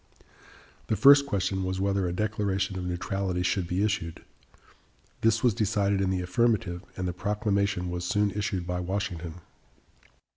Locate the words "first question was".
0.95-1.79